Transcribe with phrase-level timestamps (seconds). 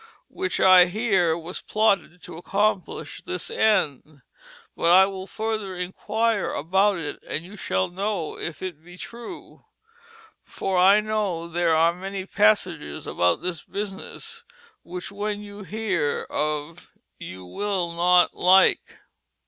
[0.29, 4.23] Which I heare was plotted to accomplish this end;
[4.75, 9.63] but I will further enquire about it, and you shall know if it be true,
[10.43, 14.43] ffor I know there are many passages about this busniss
[14.81, 18.97] which when you heare of you will not like."